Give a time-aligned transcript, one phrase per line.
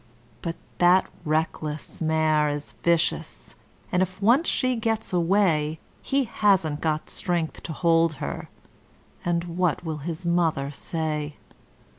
[0.41, 3.53] But that Reckless mare is vicious,
[3.91, 8.49] and if once she gets away He hasn't got strength to hold her
[9.23, 11.35] and what will his mother say?'